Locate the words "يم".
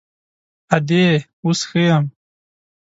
1.89-2.05